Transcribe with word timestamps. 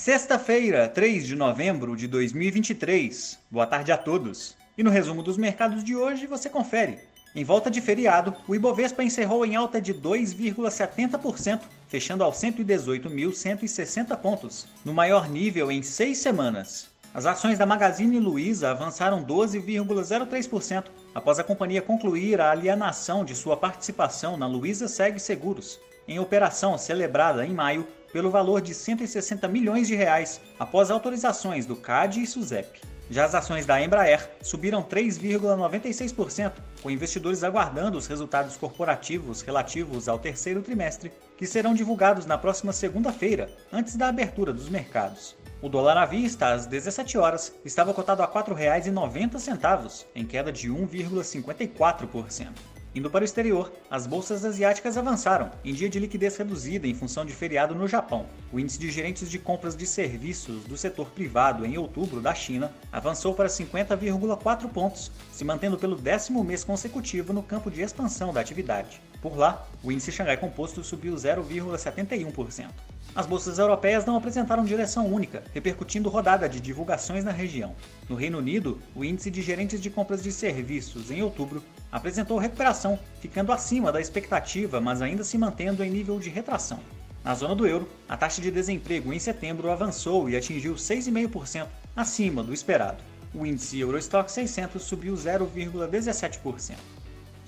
Sexta-feira, 0.00 0.88
3 0.88 1.26
de 1.26 1.36
novembro 1.36 1.94
de 1.94 2.08
2023. 2.08 3.38
Boa 3.50 3.66
tarde 3.66 3.92
a 3.92 3.98
todos. 3.98 4.56
E 4.78 4.82
no 4.82 4.88
resumo 4.88 5.22
dos 5.22 5.36
mercados 5.36 5.84
de 5.84 5.94
hoje 5.94 6.26
você 6.26 6.48
confere. 6.48 7.00
Em 7.36 7.44
volta 7.44 7.70
de 7.70 7.82
feriado, 7.82 8.34
o 8.48 8.54
Ibovespa 8.54 9.04
encerrou 9.04 9.44
em 9.44 9.56
alta 9.56 9.78
de 9.78 9.92
2,70%, 9.92 11.60
fechando 11.86 12.24
aos 12.24 12.38
118.160 12.38 14.16
pontos, 14.16 14.66
no 14.86 14.94
maior 14.94 15.28
nível 15.28 15.70
em 15.70 15.82
seis 15.82 16.16
semanas. 16.16 16.88
As 17.12 17.26
ações 17.26 17.58
da 17.58 17.66
Magazine 17.66 18.18
Luiza 18.18 18.70
avançaram 18.70 19.22
12,03% 19.22 20.84
após 21.14 21.38
a 21.38 21.44
companhia 21.44 21.82
concluir 21.82 22.40
a 22.40 22.50
alienação 22.50 23.22
de 23.22 23.34
sua 23.34 23.54
participação 23.54 24.38
na 24.38 24.46
Luiza 24.46 24.88
Seg 24.88 25.18
Seguros, 25.18 25.78
em 26.08 26.18
operação 26.18 26.78
celebrada 26.78 27.44
em 27.44 27.52
maio 27.52 27.86
pelo 28.12 28.30
valor 28.30 28.60
de 28.60 28.74
160 28.74 29.46
milhões 29.48 29.88
de 29.88 29.94
reais, 29.94 30.40
após 30.58 30.90
autorizações 30.90 31.66
do 31.66 31.76
CAD 31.76 32.22
e 32.22 32.26
SUSEP. 32.26 32.80
Já 33.10 33.24
as 33.24 33.34
ações 33.34 33.66
da 33.66 33.82
Embraer 33.82 34.30
subiram 34.40 34.84
3,96%, 34.84 36.52
com 36.80 36.90
investidores 36.90 37.42
aguardando 37.42 37.98
os 37.98 38.06
resultados 38.06 38.56
corporativos 38.56 39.42
relativos 39.42 40.08
ao 40.08 40.16
terceiro 40.16 40.62
trimestre, 40.62 41.10
que 41.36 41.44
serão 41.44 41.74
divulgados 41.74 42.24
na 42.24 42.38
próxima 42.38 42.72
segunda-feira, 42.72 43.50
antes 43.72 43.96
da 43.96 44.06
abertura 44.06 44.52
dos 44.52 44.68
mercados. 44.68 45.34
O 45.60 45.68
dólar 45.68 45.98
à 45.98 46.06
vista, 46.06 46.52
às 46.52 46.66
17 46.66 47.18
horas, 47.18 47.52
estava 47.64 47.92
cotado 47.92 48.22
a 48.22 48.26
R$ 48.26 48.32
4,90, 48.32 50.06
em 50.14 50.24
queda 50.24 50.52
de 50.52 50.70
1,54%. 50.70 52.79
Indo 52.92 53.08
para 53.08 53.22
o 53.22 53.24
exterior, 53.24 53.72
as 53.88 54.04
bolsas 54.04 54.44
asiáticas 54.44 54.96
avançaram, 54.96 55.52
em 55.64 55.72
dia 55.72 55.88
de 55.88 56.00
liquidez 56.00 56.36
reduzida 56.36 56.88
em 56.88 56.94
função 56.94 57.24
de 57.24 57.32
feriado 57.32 57.72
no 57.72 57.86
Japão. 57.86 58.26
O 58.52 58.58
índice 58.58 58.80
de 58.80 58.90
gerentes 58.90 59.30
de 59.30 59.38
compras 59.38 59.76
de 59.76 59.86
serviços 59.86 60.64
do 60.64 60.76
setor 60.76 61.06
privado 61.10 61.64
em 61.64 61.78
outubro 61.78 62.20
da 62.20 62.34
China 62.34 62.72
avançou 62.90 63.32
para 63.32 63.48
50,4 63.48 64.68
pontos, 64.68 65.12
se 65.30 65.44
mantendo 65.44 65.78
pelo 65.78 65.94
décimo 65.94 66.42
mês 66.42 66.64
consecutivo 66.64 67.32
no 67.32 67.44
campo 67.44 67.70
de 67.70 67.80
expansão 67.80 68.32
da 68.32 68.40
atividade. 68.40 69.00
Por 69.22 69.36
lá, 69.36 69.64
o 69.84 69.92
índice 69.92 70.10
Xangai 70.10 70.36
Composto 70.36 70.82
subiu 70.82 71.14
0,71%. 71.14 72.70
As 73.14 73.26
bolsas 73.26 73.58
europeias 73.58 74.04
não 74.04 74.16
apresentaram 74.16 74.64
direção 74.64 75.06
única, 75.06 75.42
repercutindo 75.52 76.08
rodada 76.08 76.48
de 76.48 76.60
divulgações 76.60 77.24
na 77.24 77.32
região. 77.32 77.74
No 78.08 78.14
Reino 78.14 78.38
Unido, 78.38 78.78
o 78.94 79.04
índice 79.04 79.30
de 79.30 79.42
gerentes 79.42 79.80
de 79.80 79.90
compras 79.90 80.22
de 80.22 80.30
serviços 80.30 81.10
em 81.10 81.20
outubro 81.20 81.62
apresentou 81.90 82.38
recuperação, 82.38 82.98
ficando 83.20 83.52
acima 83.52 83.90
da 83.90 84.00
expectativa, 84.00 84.80
mas 84.80 85.02
ainda 85.02 85.24
se 85.24 85.36
mantendo 85.36 85.82
em 85.82 85.90
nível 85.90 86.20
de 86.20 86.30
retração. 86.30 86.78
Na 87.24 87.34
zona 87.34 87.54
do 87.54 87.66
euro, 87.66 87.88
a 88.08 88.16
taxa 88.16 88.40
de 88.40 88.50
desemprego 88.50 89.12
em 89.12 89.18
setembro 89.18 89.70
avançou 89.70 90.30
e 90.30 90.36
atingiu 90.36 90.74
6,5%, 90.74 91.66
acima 91.94 92.42
do 92.42 92.54
esperado. 92.54 93.02
O 93.34 93.44
índice 93.44 93.78
Eurostock 93.78 94.30
600 94.30 94.82
subiu 94.82 95.14
0,17%. 95.14 96.76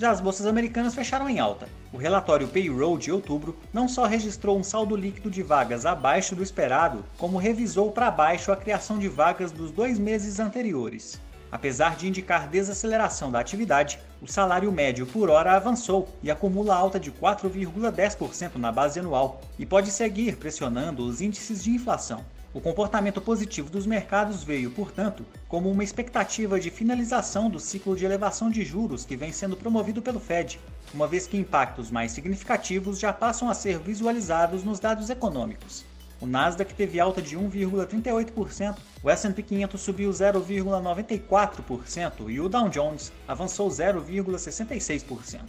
Já 0.02 0.10
as 0.10 0.20
bolsas 0.20 0.46
americanas 0.46 0.96
fecharam 0.96 1.30
em 1.30 1.38
alta. 1.38 1.68
O 1.92 1.96
relatório 1.96 2.48
Payroll 2.48 2.98
de 2.98 3.12
outubro 3.12 3.56
não 3.72 3.86
só 3.86 4.04
registrou 4.04 4.58
um 4.58 4.64
saldo 4.64 4.96
líquido 4.96 5.30
de 5.30 5.44
vagas 5.44 5.86
abaixo 5.86 6.34
do 6.34 6.42
esperado, 6.42 7.04
como 7.16 7.38
revisou 7.38 7.92
para 7.92 8.10
baixo 8.10 8.50
a 8.50 8.56
criação 8.56 8.98
de 8.98 9.06
vagas 9.06 9.52
dos 9.52 9.70
dois 9.70 10.00
meses 10.00 10.40
anteriores. 10.40 11.20
Apesar 11.52 11.94
de 11.94 12.08
indicar 12.08 12.48
desaceleração 12.48 13.30
da 13.30 13.38
atividade, 13.38 14.00
o 14.20 14.26
salário 14.26 14.72
médio 14.72 15.06
por 15.06 15.30
hora 15.30 15.52
avançou 15.52 16.08
e 16.20 16.32
acumula 16.32 16.74
alta 16.74 16.98
de 16.98 17.12
4,10% 17.12 18.56
na 18.56 18.72
base 18.72 18.98
anual 18.98 19.40
e 19.56 19.64
pode 19.64 19.92
seguir 19.92 20.34
pressionando 20.34 21.06
os 21.06 21.20
índices 21.20 21.62
de 21.62 21.70
inflação. 21.70 22.24
O 22.54 22.60
comportamento 22.60 23.18
positivo 23.18 23.70
dos 23.70 23.86
mercados 23.86 24.44
veio, 24.44 24.70
portanto, 24.70 25.24
como 25.48 25.70
uma 25.70 25.82
expectativa 25.82 26.60
de 26.60 26.70
finalização 26.70 27.48
do 27.48 27.58
ciclo 27.58 27.96
de 27.96 28.04
elevação 28.04 28.50
de 28.50 28.62
juros 28.62 29.06
que 29.06 29.16
vem 29.16 29.32
sendo 29.32 29.56
promovido 29.56 30.02
pelo 30.02 30.20
Fed, 30.20 30.60
uma 30.92 31.08
vez 31.08 31.26
que 31.26 31.38
impactos 31.38 31.90
mais 31.90 32.12
significativos 32.12 32.98
já 32.98 33.10
passam 33.10 33.48
a 33.48 33.54
ser 33.54 33.78
visualizados 33.78 34.64
nos 34.64 34.78
dados 34.78 35.08
econômicos. 35.08 35.86
O 36.20 36.26
Nasdaq 36.26 36.74
teve 36.74 37.00
alta 37.00 37.22
de 37.22 37.38
1,38%, 37.38 38.76
o 39.02 39.08
S&P 39.08 39.42
500 39.42 39.80
subiu 39.80 40.10
0,94% 40.10 42.28
e 42.28 42.38
o 42.38 42.50
Dow 42.50 42.68
Jones 42.68 43.10
avançou 43.26 43.70
0,66%. 43.70 45.40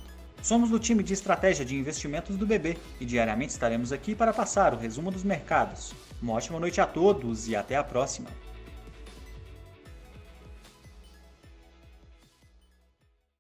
Somos 0.41 0.69
do 0.69 0.79
time 0.79 1.03
de 1.03 1.13
estratégia 1.13 1.65
de 1.65 1.75
investimentos 1.75 2.37
do 2.37 2.47
BB 2.47 2.77
e 2.99 3.05
diariamente 3.05 3.51
estaremos 3.51 3.91
aqui 3.91 4.15
para 4.15 4.31
passar 4.31 4.73
o 4.73 4.77
resumo 4.77 5.11
dos 5.11 5.23
mercados. 5.23 5.93
Uma 6.23 6.35
ótima 6.35 6.57
noite 6.57 6.79
a 6.79 6.85
todos 6.85 7.49
e 7.49 7.55
até 7.55 7.75
a 7.75 7.83
próxima! 7.83 8.29